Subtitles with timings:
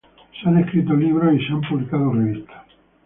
[0.41, 2.63] Se han escrito libros y se han publicado revistas.